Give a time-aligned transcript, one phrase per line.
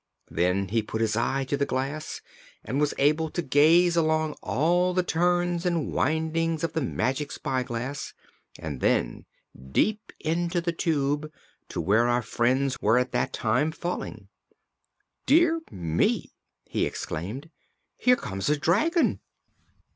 [0.31, 2.21] Then he put his eye to the glass
[2.63, 8.15] and was able to gaze along all the turns and windings of the Magic Spyglass
[8.57, 9.27] and then
[9.71, 11.31] deep into the Tube,
[11.69, 14.27] to where our friends were at that time falling.
[15.27, 16.31] "Dear me!"
[16.65, 17.51] he exclaimed.
[17.95, 19.19] "Here comes a dragon."